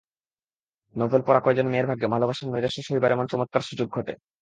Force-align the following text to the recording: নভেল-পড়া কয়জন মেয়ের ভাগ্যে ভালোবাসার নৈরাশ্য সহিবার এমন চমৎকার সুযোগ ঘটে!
নভেল-পড়া 0.95 1.41
কয়জন 1.41 1.67
মেয়ের 1.69 1.89
ভাগ্যে 1.89 2.11
ভালোবাসার 2.13 2.49
নৈরাশ্য 2.49 2.79
সহিবার 2.83 3.13
এমন 3.13 3.25
চমৎকার 3.27 3.67
সুযোগ 3.69 3.87
ঘটে! 3.91 4.13